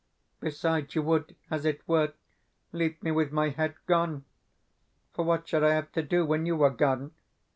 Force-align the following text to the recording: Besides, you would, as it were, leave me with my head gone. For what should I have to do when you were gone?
Besides, 0.39 0.95
you 0.95 1.03
would, 1.03 1.35
as 1.51 1.63
it 1.63 1.87
were, 1.87 2.13
leave 2.71 3.03
me 3.03 3.11
with 3.11 3.31
my 3.31 3.49
head 3.49 3.75
gone. 3.85 4.25
For 5.13 5.23
what 5.23 5.47
should 5.47 5.63
I 5.63 5.75
have 5.75 5.91
to 5.91 6.01
do 6.01 6.25
when 6.25 6.47
you 6.47 6.55
were 6.55 6.71
gone? 6.71 7.11